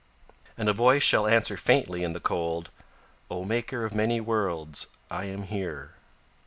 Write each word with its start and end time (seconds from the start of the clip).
And 0.57 0.67
a 0.67 0.73
voice 0.73 1.03
shall 1.03 1.27
answer 1.27 1.55
faintly 1.57 2.03
in 2.03 2.13
the 2.13 2.19
cold: 2.19 2.71
"O 3.29 3.43
maker 3.45 3.85
of 3.85 3.93
many 3.93 4.19
worlds, 4.19 4.87
I 5.11 5.25
am 5.25 5.43
here." 5.43 5.91